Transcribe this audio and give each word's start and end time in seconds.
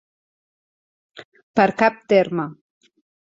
Per 1.61 1.67
cap 1.83 2.01
terme. 2.15 2.47